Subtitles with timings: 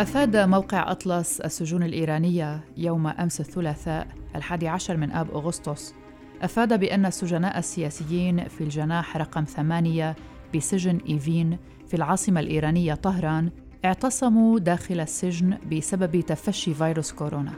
[0.00, 5.94] أفاد موقع أطلس السجون الإيرانية يوم أمس الثلاثاء الحادي عشر من آب أغسطس
[6.42, 10.16] أفاد بأن السجناء السياسيين في الجناح رقم ثمانية
[10.54, 11.58] بسجن إيفين
[11.88, 13.50] في العاصمة الإيرانية طهران
[13.84, 17.52] اعتصموا داخل السجن بسبب تفشي فيروس كورونا.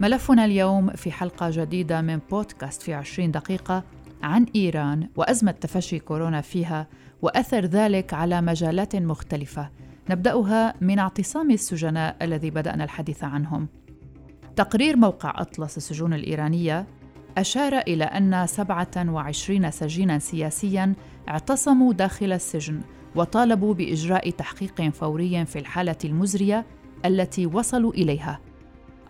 [0.00, 3.84] ملفنا اليوم في حلقة جديدة من بودكاست في 20 دقيقة
[4.22, 6.86] عن إيران وأزمة تفشي كورونا فيها
[7.22, 9.70] وأثر ذلك على مجالات مختلفة
[10.10, 13.68] نبدأها من اعتصام السجناء الذي بدأنا الحديث عنهم.
[14.56, 16.86] تقرير موقع أطلس السجون الإيرانية
[17.38, 20.94] أشار إلى أن 27 سجينا سياسيا
[21.28, 22.80] اعتصموا داخل السجن
[23.14, 26.66] وطالبوا بإجراء تحقيق فوري في الحالة المزرية
[27.04, 28.40] التي وصلوا إليها.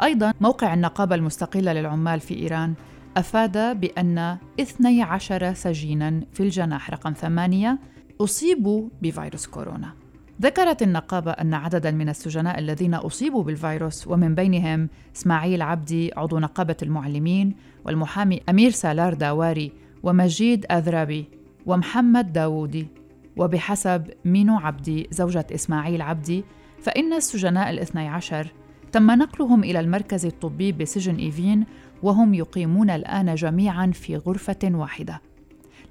[0.03, 2.75] أيضا موقع النقابة المستقلة للعمال في إيران
[3.17, 7.79] أفاد بأن 12 سجينا في الجناح رقم ثمانية
[8.21, 10.06] أصيبوا بفيروس كورونا.
[10.43, 16.77] ذكرت النقابة أن عددا من السجناء الذين أصيبوا بالفيروس ومن بينهم إسماعيل عبدي عضو نقابة
[16.83, 21.25] المعلمين والمحامي أمير سالار داواري ومجيد أذرابي
[21.67, 22.89] ومحمد داوودي.
[23.37, 26.45] وبحسب مينو عبدي زوجة إسماعيل عبدي
[26.81, 28.53] فإن السجناء الاثني عشر
[28.93, 31.65] تم نقلهم إلى المركز الطبي بسجن إيفين
[32.03, 35.21] وهم يقيمون الآن جميعا في غرفة واحدة.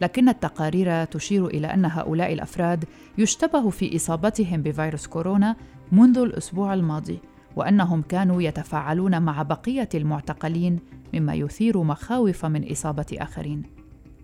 [0.02, 2.86] لكن التقارير تشير إلى أن هؤلاء الأفراد
[3.18, 5.56] يشتبه في إصابتهم بفيروس كورونا
[5.92, 7.20] منذ الأسبوع الماضي
[7.56, 10.80] وأنهم كانوا يتفاعلون مع بقية المعتقلين
[11.14, 13.64] مما يثير مخاوف من إصابة آخرين.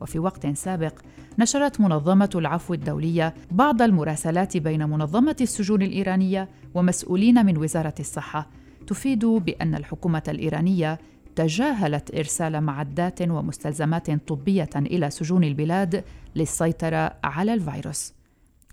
[0.02, 0.94] وفي وقت سابق
[1.40, 8.48] نشرت منظمة العفو الدولية بعض المراسلات بين منظمة السجون الإيرانية ومسؤولين من وزارة الصحة
[8.88, 11.00] تفيد بأن الحكومة الإيرانية
[11.36, 16.04] تجاهلت إرسال معدات ومستلزمات طبية إلى سجون البلاد
[16.36, 18.14] للسيطرة على الفيروس.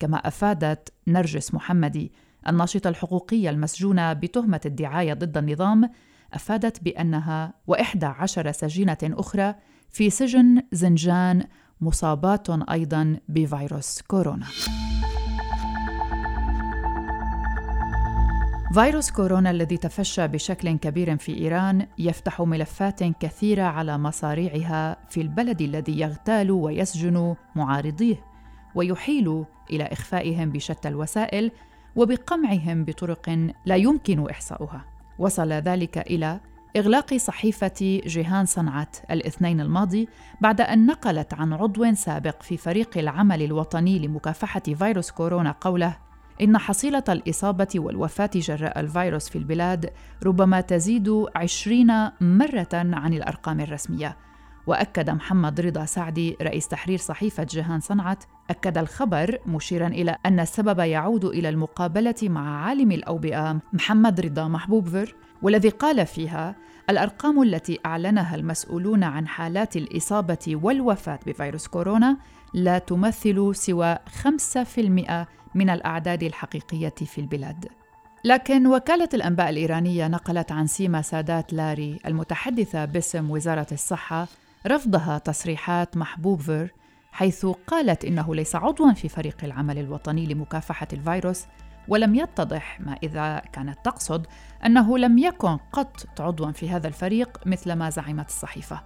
[0.00, 2.12] كما أفادت نرجس محمدي
[2.48, 5.90] الناشطة الحقوقية المسجونة بتهمة الدعاية ضد النظام
[6.32, 9.54] أفادت بأنها وإحدى عشر سجينة أخرى
[9.90, 11.44] في سجن زنجان
[11.80, 14.46] مصابات أيضا بفيروس كورونا.
[18.78, 25.60] فيروس كورونا الذي تفشى بشكل كبير في إيران يفتح ملفات كثيرة على مصاريعها في البلد
[25.62, 28.24] الذي يغتال ويسجن معارضيه
[28.74, 31.50] ويحيل إلى إخفائهم بشتى الوسائل
[31.96, 34.84] وبقمعهم بطرق لا يمكن إحصاؤها.
[35.18, 36.40] وصل ذلك إلى
[36.76, 40.08] إغلاق صحيفة جيهان صنعت الاثنين الماضي
[40.40, 46.07] بعد أن نقلت عن عضو سابق في فريق العمل الوطني لمكافحة فيروس كورونا قوله
[46.42, 49.90] إن حصيلة الإصابة والوفاة جراء الفيروس في البلاد
[50.26, 54.16] ربما تزيد عشرين مرة عن الأرقام الرسمية.
[54.66, 60.78] وأكد محمد رضا سعدي رئيس تحرير صحيفة جهان صنعت أكد الخبر مشيرا إلى أن السبب
[60.78, 66.56] يعود إلى المقابلة مع عالم الأوبئة محمد رضا محبوبفر والذي قال فيها
[66.90, 72.16] الأرقام التي أعلنها المسؤولون عن حالات الإصابة والوفاة بفيروس كورونا
[72.54, 77.68] لا تمثل سوى 5% من الأعداد الحقيقية في البلاد.
[78.24, 84.26] لكن وكالة الأنباء الإيرانية نقلت عن سيما سادات لاري المتحدثة باسم وزارة الصحة
[84.66, 86.74] رفضها تصريحات محبوب فير
[87.12, 91.44] حيث قالت إنه ليس عضواً في فريق العمل الوطني لمكافحة الفيروس
[91.88, 94.26] ولم يتضح ما إذا كانت تقصد
[94.66, 98.80] أنه لم يكن قط عضواً في هذا الفريق مثل ما زعمت الصحيفة.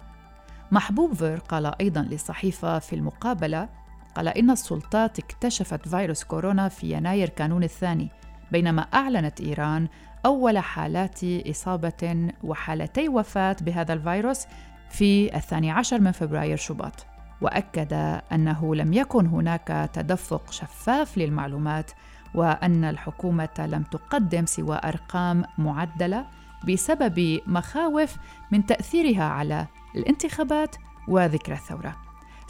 [0.71, 3.69] محبوب فير قال أيضاً للصحيفة في المقابلة
[4.15, 8.09] قال إن السلطات اكتشفت فيروس كورونا في يناير كانون الثاني
[8.51, 9.87] بينما أعلنت إيران
[10.25, 14.45] أول حالات إصابة وحالتي وفاة بهذا الفيروس
[14.89, 17.05] في الثاني عشر من فبراير شباط.
[17.41, 17.93] وأكد
[18.31, 21.91] أنه لم يكن هناك تدفق شفاف للمعلومات
[22.35, 26.25] وأن الحكومة لم تقدم سوى أرقام معدلة
[26.67, 28.15] بسبب مخاوف
[28.51, 30.75] من تأثيرها على الانتخابات
[31.07, 32.02] وذكرى الثورة.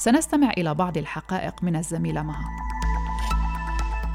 [0.04, 2.46] سنستمع إلى بعض الحقائق من الزميلة مها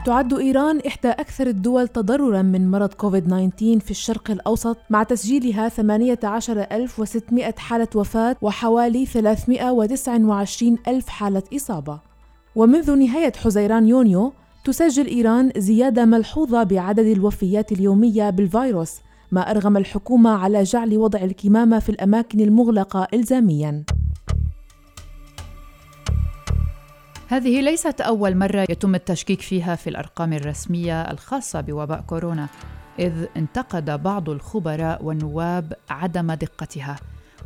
[0.07, 7.55] تعد إيران إحدى أكثر الدول تضرراً من مرض كوفيد-19 في الشرق الأوسط مع تسجيلها 18600
[7.59, 12.01] حالة وفاة وحوالي 329 ألف حالة إصابة.
[12.57, 14.33] ومنذ نهاية حزيران يونيو
[14.65, 18.95] تسجل إيران زيادة ملحوظة بعدد الوفيات اليومية بالفيروس
[19.33, 23.85] ما أرغم الحكومة على جعل وضع الكمامة في الأماكن المغلقة إلزامياً.
[27.31, 32.49] هذه ليست أول مرة يتم التشكيك فيها في الأرقام الرسمية الخاصة بوباء كورونا،
[32.99, 36.97] إذ انتقد بعض الخبراء والنواب عدم دقتها،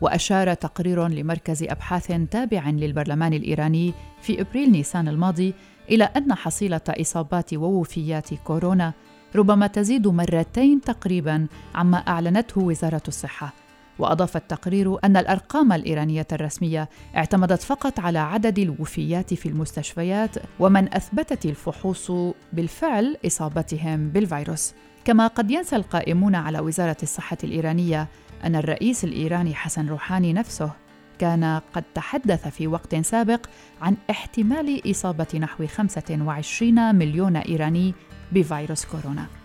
[0.01, 5.55] وأشار تقرير لمركز أبحاث تابع للبرلمان الإيراني في إبريل نيسان الماضي
[5.91, 8.93] إلى أن حصيلة إصابات ووفيات كورونا
[9.37, 13.62] ربما تزيد مرتين تقريبا عما أعلنته وزارة الصحة.
[13.99, 21.47] وأضاف التقرير أن الأرقام الإيرانية الرسمية اعتمدت فقط على عدد الوفيات في المستشفيات ومن أثبتت
[21.47, 22.13] الفحوص
[22.53, 24.75] بالفعل إصابتهم بالفيروس.
[25.05, 28.09] كما قد ينسى القائمون على وزارة الصحة الإيرانية
[28.45, 30.71] أن الرئيس الإيراني حسن روحاني نفسه
[31.19, 33.47] كان قد تحدث في وقت سابق
[33.83, 37.95] عن احتمال إصابة نحو 25 مليون إيراني
[38.33, 39.42] بفيروس كورونا.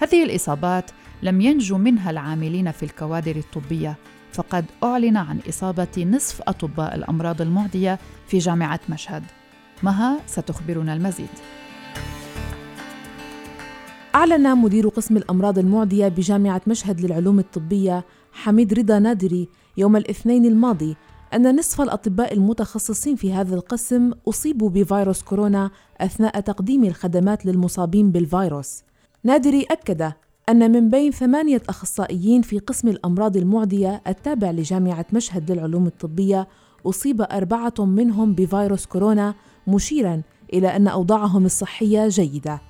[0.00, 0.90] هذه الإصابات
[1.22, 3.96] لم ينجو منها العاملين في الكوادر الطبية
[4.32, 9.22] فقد أعلن عن إصابة نصف أطباء الأمراض المعدية في جامعة مشهد
[9.82, 11.28] مها ستخبرنا المزيد
[14.14, 20.96] أعلن مدير قسم الأمراض المعدية بجامعة مشهد للعلوم الطبية حميد رضا نادري يوم الاثنين الماضي
[21.34, 25.70] أن نصف الأطباء المتخصصين في هذا القسم أصيبوا بفيروس كورونا
[26.00, 28.82] أثناء تقديم الخدمات للمصابين بالفيروس.
[29.24, 30.12] نادري أكد
[30.48, 36.48] أن من بين ثمانية أخصائيين في قسم الأمراض المعدية التابع لجامعة مشهد للعلوم الطبية
[36.86, 39.34] أصيب أربعة منهم بفيروس كورونا
[39.66, 40.22] مشيرا
[40.52, 42.60] إلى أن أوضاعهم الصحية جيدة.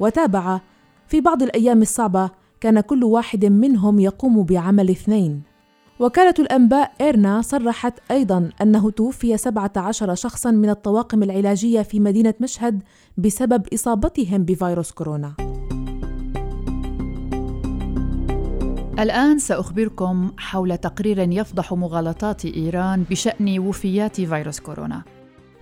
[0.00, 0.60] وتابع:
[1.08, 2.30] في بعض الأيام الصعبة
[2.60, 5.42] كان كل واحد منهم يقوم بعمل اثنين.
[6.00, 12.82] وكالة الأنباء إيرنا صرحت أيضا أنه توفي 17 شخصا من الطواقم العلاجية في مدينة مشهد
[13.18, 15.43] بسبب إصابتهم بفيروس كورونا.
[18.98, 25.02] الآن سأخبركم حول تقرير يفضح مغالطات إيران بشأن وفيات فيروس كورونا.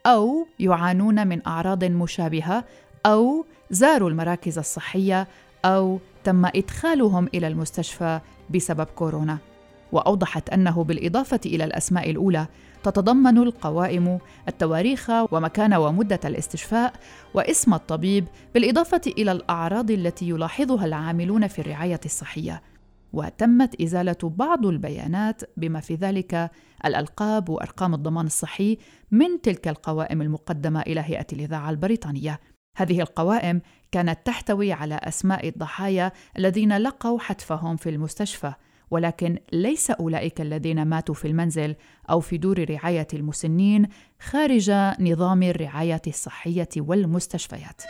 [0.05, 2.63] أو يعانون من أعراض مشابهة
[3.05, 5.27] أو زاروا المراكز الصحية
[5.65, 9.37] أو تم إدخالهم إلى المستشفى بسبب كورونا.
[9.91, 12.47] وأوضحت أنه بالإضافة إلى الأسماء الأولى
[12.87, 16.93] تتضمن القوائم التواريخ ومكان ومدة الاستشفاء
[17.33, 22.61] واسم الطبيب بالإضافة إلى الأعراض التي يلاحظها العاملون في الرعاية الصحية.
[23.13, 26.51] وتمت إزالة بعض البيانات بما في ذلك
[26.85, 28.77] الألقاب وأرقام الضمان الصحي
[29.11, 32.39] من تلك القوائم المقدمة إلى هيئة الإذاعة البريطانية.
[32.77, 33.61] هذه القوائم
[33.91, 38.53] كانت تحتوي على أسماء الضحايا الذين لقوا حتفهم في المستشفى.
[38.91, 41.75] ولكن ليس أولئك الذين ماتوا في المنزل
[42.09, 43.87] أو في دور رعاية المسنين
[44.19, 47.81] خارج نظام الرعاية الصحية والمستشفيات.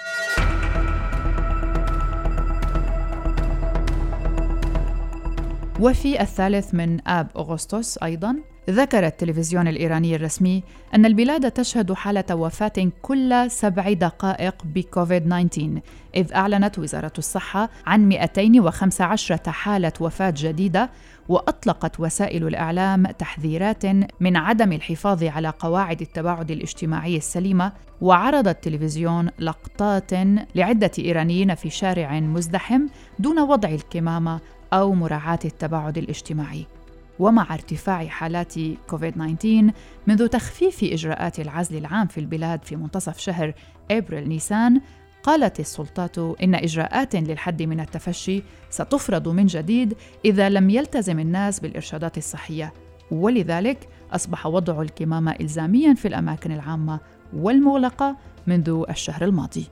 [5.80, 8.36] وفي الثالث من آب أغسطس أيضا
[8.70, 10.64] ذكر التلفزيون الإيراني الرسمي
[10.96, 15.80] أن البلاد تشهد حالة وفاة كل سبع دقائق بكوفيد 19
[16.16, 20.90] إذ أعلنت وزارة الصحة عن 215 حالة وفاة جديدة
[21.30, 23.86] وأطلقت وسائل الإعلام تحذيرات
[24.20, 27.72] من عدم الحفاظ على قواعد التباعد الاجتماعي السليمة
[28.02, 30.12] وعرض التلفزيون لقطات
[30.56, 32.88] لعدة إيرانيين في شارع مزدحم
[33.20, 34.40] دون وضع الكمامة
[34.74, 36.77] أو مراعاة التباعد الاجتماعي.
[37.20, 38.54] ومع ارتفاع حالات
[38.90, 39.72] كوفيد 19
[40.08, 43.54] منذ تخفيف إجراءات العزل العام في البلاد في منتصف شهر
[43.92, 44.82] أبريل نيسان
[45.24, 49.94] قالت السلطات إن إجراءات للحد من التفشي ستفرض من جديد
[50.26, 52.74] إذا لم يلتزم الناس بالإرشادات الصحية.
[53.12, 57.00] ولذلك أصبح وضع الكمامة إلزاميا في الأماكن العامة
[57.34, 58.16] والمغلقة
[58.48, 59.66] منذ الشهر الماضي.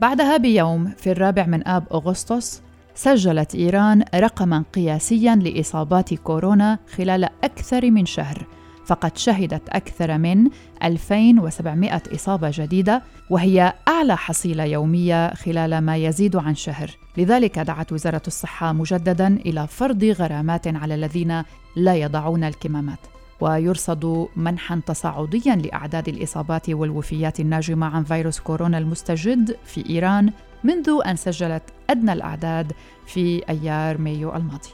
[0.00, 2.62] بعدها بيوم في الرابع من آب أغسطس
[2.94, 8.46] سجلت إيران رقما قياسيا لإصابات كورونا خلال أكثر من شهر
[8.86, 10.48] فقد شهدت أكثر من
[10.82, 16.90] 2700 إصابة جديدة وهي أعلى حصيلة يومية خلال ما يزيد عن شهر.
[17.16, 21.42] لذلك دعت وزارة الصحة مجددا إلى فرض غرامات على الذين
[21.76, 23.13] لا يضعون الكمامات.
[23.44, 30.32] ويرصد منحا تصاعديا لأعداد الإصابات والوفيات الناجمة عن فيروس كورونا المستجد في إيران
[30.64, 32.72] منذ أن سجلت أدنى الأعداد
[33.06, 34.68] في أيار مايو الماضي.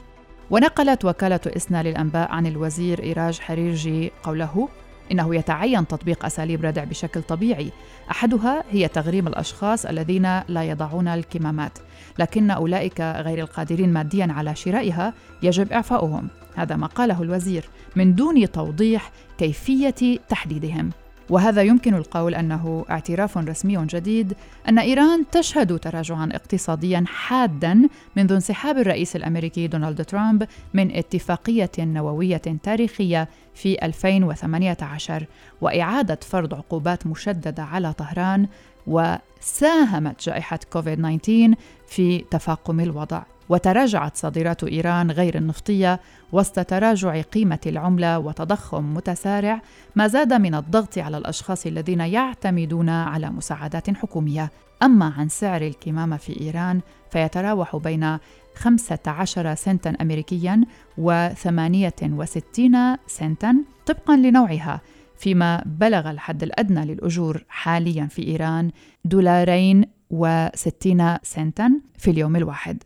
[0.51, 4.69] ونقلت وكالة إسنا للأنباء عن الوزير إيراج حريرجي قوله
[5.11, 7.71] إنه يتعين تطبيق أساليب ردع بشكل طبيعي،
[8.11, 11.77] أحدها هي تغريم الأشخاص الذين لا يضعون الكمامات،
[12.19, 15.13] لكن أولئك غير القادرين ماديا على شرائها
[15.43, 20.89] يجب إعفاؤهم، هذا ما قاله الوزير من دون توضيح كيفية تحديدهم.
[21.31, 24.33] وهذا يمكن القول أنه اعتراف رسمي جديد
[24.69, 32.41] أن إيران تشهد تراجعا اقتصاديا حادا منذ انسحاب الرئيس الأمريكي دونالد ترامب من اتفاقية نووية
[32.63, 35.25] تاريخية في 2018
[35.61, 38.47] واعاده فرض عقوبات مشددة على طهران
[38.87, 41.55] وساهمت جائحة كوفيد 19
[41.87, 43.21] في تفاقم الوضع.
[43.51, 45.99] وتراجعت صادرات إيران غير النفطية
[46.31, 49.61] وسط تراجع قيمة العملة وتضخم متسارع
[49.95, 54.51] ما زاد من الضغط على الأشخاص الذين يعتمدون على مساعدات حكومية.
[54.83, 58.17] أما عن سعر الكمامة في إيران فيتراوح بين
[58.55, 60.61] 15 سنتا امريكيا
[60.97, 63.55] و 68 سنتا
[63.85, 64.81] طبقا لنوعها
[65.17, 68.71] فيما بلغ الحد الأدنى للأجور حاليا في إيران
[69.05, 72.83] دولارين وستين سنتا في اليوم الواحد.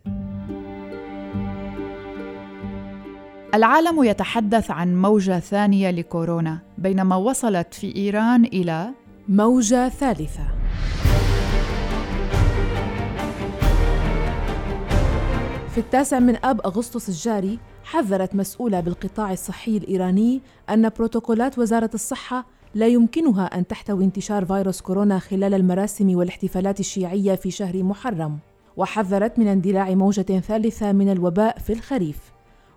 [3.54, 8.90] العالم يتحدث عن موجة ثانية لكورونا بينما وصلت في إيران إلى
[9.28, 10.46] موجة ثالثة.
[15.70, 22.46] في التاسع من آب أغسطس الجاري حذرت مسؤولة بالقطاع الصحي الإيراني أن بروتوكولات وزارة الصحة
[22.76, 28.38] لا يمكنها أن تحتوي انتشار فيروس كورونا خلال المراسم والاحتفالات الشيعية في شهر محرم
[28.76, 32.18] وحذرت من اندلاع موجة ثالثة من الوباء في الخريف.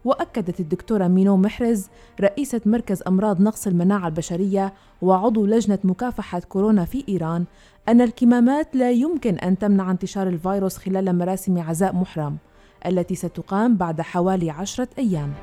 [0.06, 1.88] وأكدت الدكتورة مينو محرز
[2.22, 7.46] رئيسة مركز أمراض نقص المناعة البشرية وعضو لجنة مكافحة كورونا في إيران
[7.90, 12.38] أن الكمامات لا يمكن أن تمنع انتشار الفيروس خلال مراسم عزاء محرم
[12.86, 15.34] التي ستقام بعد حوالي عشرة أيام.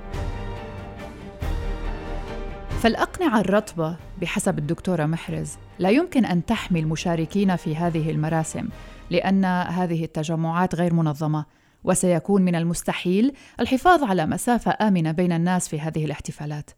[2.83, 8.69] فالأقنعة الرطبة بحسب الدكتورة محرز لا يمكن أن تحمي المشاركين في هذه المراسم
[9.11, 11.45] لأن هذه التجمعات غير منظمة
[11.85, 16.71] وسيكون من المستحيل الحفاظ على مسافة آمنة بين الناس في هذه الاحتفالات.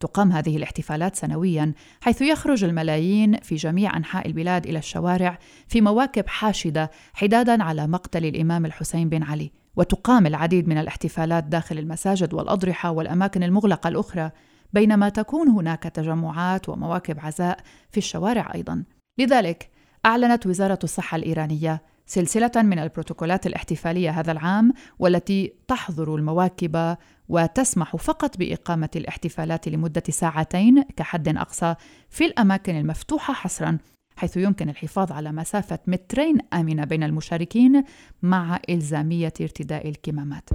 [0.00, 6.28] تقام هذه الاحتفالات سنويا حيث يخرج الملايين في جميع أنحاء البلاد إلى الشوارع في مواكب
[6.28, 12.90] حاشدة حدادا على مقتل الإمام الحسين بن علي وتقام العديد من الاحتفالات داخل المساجد والأضرحة
[12.90, 14.30] والأماكن المغلقة الأخرى
[14.72, 17.58] بينما تكون هناك تجمعات ومواكب عزاء
[17.90, 18.84] في الشوارع أيضا.
[19.18, 19.70] لذلك
[20.06, 26.96] أعلنت وزارة الصحة الإيرانية سلسلة من البروتوكولات الاحتفالية هذا العام والتي تحظر المواكب
[27.28, 31.74] وتسمح فقط بإقامة الاحتفالات لمدة ساعتين كحد أقصى
[32.10, 33.78] في الأماكن المفتوحة حصرا
[34.16, 37.84] حيث يمكن الحفاظ على مسافة مترين آمنة بين المشاركين
[38.22, 40.50] مع إلزامية ارتداء الكمامات.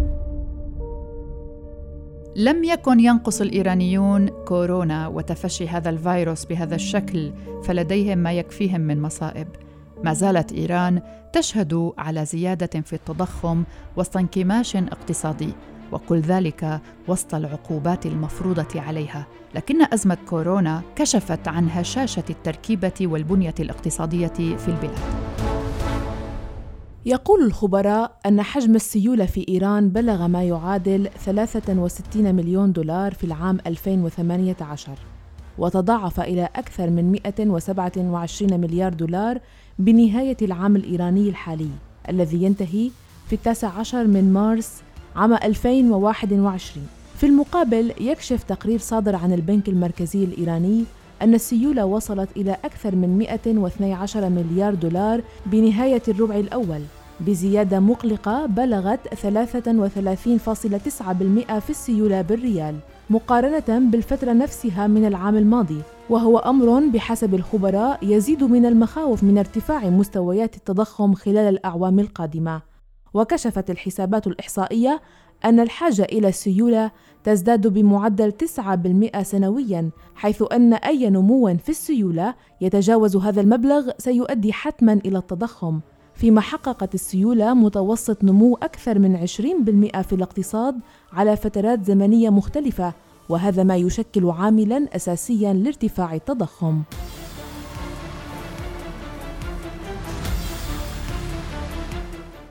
[2.36, 7.34] لم يكن ينقص الإيرانيون كورونا وتفشي هذا الفيروس بهذا الشكل
[7.64, 9.48] فلديهم ما يكفيهم من مصائب.
[10.04, 11.02] ما زالت إيران
[11.34, 13.64] تشهد على زيادة في التضخم
[13.98, 15.50] وسط انكماش اقتصادي
[15.92, 19.28] وكل ذلك وسط العقوبات المفروضة عليها.
[19.56, 25.31] لكن أزمة كورونا كشفت عن هشاشة التركيبة والبنية الاقتصادية في البلاد.
[27.06, 33.58] يقول الخبراء أن حجم السيولة في إيران بلغ ما يعادل 63 مليون دولار في العام
[33.68, 34.92] 2018
[35.58, 39.40] وتضاعف إلى أكثر من 127 مليار دولار
[39.80, 41.70] بنهاية العام الإيراني الحالي
[42.10, 42.92] الذي ينتهي
[43.28, 44.82] في التاسع عشر من مارس
[45.16, 50.84] عام 2021 في المقابل يكشف تقرير صادر عن البنك المركزي الإيراني
[51.22, 56.82] أن السيولة وصلت إلى أكثر من 112 مليار دولار بنهاية الربع الأول.
[57.20, 59.14] بزيادة مقلقة بلغت 33.9%
[61.60, 62.76] في السيولة بالريال
[63.10, 65.82] مقارنة بالفترة نفسها من العام الماضي.
[66.10, 72.62] وهو أمر بحسب الخبراء يزيد من المخاوف من ارتفاع مستويات التضخم خلال الأعوام القادمة.
[73.14, 75.02] وكشفت الحسابات الإحصائية
[75.46, 76.92] أن الحاجة إلى السيولة
[77.24, 84.94] تزداد بمعدل 9% سنويا حيث أن أي نمو في السيولة يتجاوز هذا المبلغ سيؤدي حتما
[84.94, 85.80] إلى التضخم.
[86.16, 90.80] فيما حققت السيولة متوسط نمو أكثر من 20% في الاقتصاد
[91.14, 92.94] على فترات زمنية مختلفة
[93.30, 96.82] وهذا ما يشكل عاملا أساسيا لارتفاع التضخم.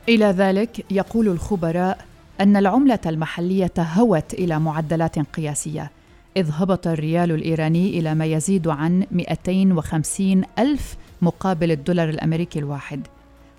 [0.09, 2.10] إلى ذلك يقول الخبراء
[2.41, 5.91] أن العملة المحلية هوت إلى معدلات قياسية
[6.37, 13.07] إذ هبط الريال الإيراني إلى ما يزيد عن 250 ألف مقابل الدولار الأمريكي الواحد.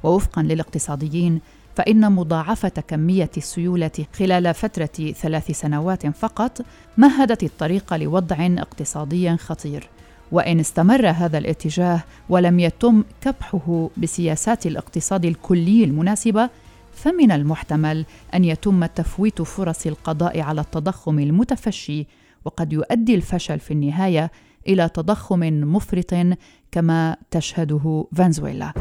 [0.03, 1.41] ووفقا للاقتصاديين
[1.75, 6.61] فإن مضاعفة كمية السيولة خلال فترة ثلاث سنوات فقط
[6.97, 9.89] مهدت الطريق لوضع اقتصادي خطير.
[10.31, 16.49] وإن استمر هذا الاتجاه ولم يتم كبحه بسياسات الاقتصاد الكلي المناسبة
[16.91, 22.07] فمن المحتمل أن يتم تفويت فرص القضاء على التضخم المتفشي
[22.45, 24.31] وقد يؤدي الفشل في النهاية
[24.67, 25.39] إلى تضخم
[25.73, 26.15] مفرط
[26.71, 28.73] كما تشهده فنزويلا.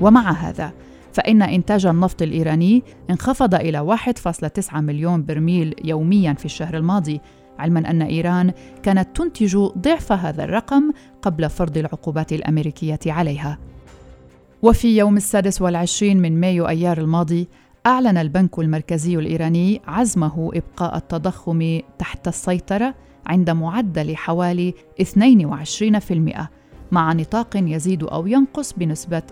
[0.00, 0.72] ومع هذا
[1.12, 7.20] فإن إنتاج النفط الإيراني انخفض إلى 1.9 مليون برميل يوميا في الشهر الماضي
[7.58, 13.58] علما أن إيران كانت تنتج ضعف هذا الرقم قبل فرض العقوبات الأمريكية عليها.
[14.64, 17.48] وفي يوم السادس والعشرين من مايو أيار الماضي
[17.86, 22.94] أعلن البنك المركزي الإيراني عزمه إبقاء التضخم تحت السيطرة
[23.26, 26.46] عند معدل حوالي 22%
[26.92, 29.22] مع نطاق يزيد أو ينقص بنسبة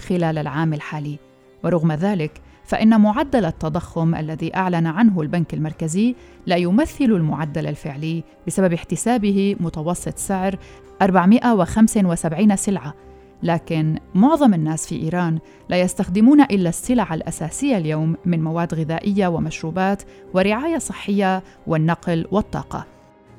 [0.00, 1.18] 2% خلال العام الحالي.
[1.64, 6.14] ورغم ذلك فإن معدل التضخم الذي أعلن عنه البنك المركزي
[6.46, 10.58] لا يمثل المعدل الفعلي بسبب احتسابه متوسط سعر
[11.02, 12.94] 475 سلعة
[13.42, 20.02] لكن معظم الناس في إيران لا يستخدمون إلا السلع الأساسية اليوم من مواد غذائية ومشروبات
[20.34, 22.86] ورعاية صحية والنقل والطاقة.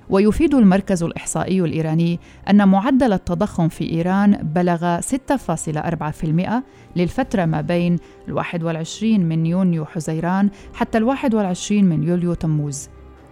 [0.10, 6.63] ويفيد المركز الإحصائي الإيراني أن معدل التضخم في إيران بلغ 6.4%
[6.96, 7.96] للفترة ما بين
[8.27, 12.89] ال 21 من يونيو حزيران حتى ال 21 من يوليو تموز.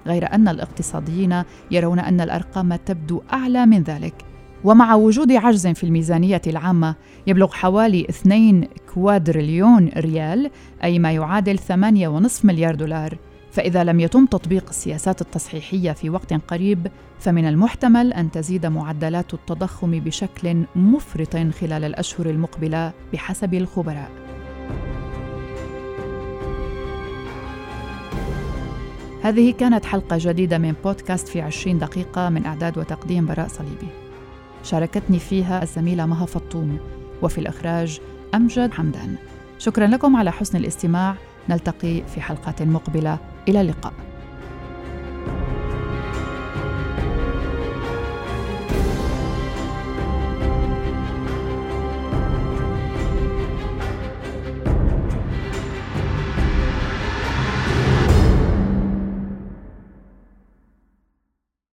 [0.07, 4.26] غير أن الاقتصاديين يرون أن الأرقام تبدو أعلى من ذلك
[4.63, 6.95] ومع وجود عجز في الميزانية العامة
[7.27, 10.51] يبلغ حوالي 2 كوادريليون ريال
[10.83, 13.17] أي ما يعادل 8.5 مليار دولار
[13.51, 16.87] فإذا لم يتم تطبيق السياسات التصحيحية في وقت قريب
[17.19, 24.11] فمن المحتمل أن تزيد معدلات التضخم بشكل مفرط خلال الأشهر المقبلة بحسب الخبراء.
[29.23, 34.06] هذه كانت حلقة جديدة من بودكاست في 20 دقيقة من إعداد وتقديم براء صليبي.
[34.67, 36.77] شاركتني فيها الزميلة مها فطوم
[37.21, 37.99] وفي الإخراج
[38.35, 39.15] أمجد حمدان.
[39.59, 41.15] شكرا لكم على حسن الاستماع.
[41.49, 43.17] نلتقي في حلقات مقبلة.
[43.47, 43.93] إلى اللقاء.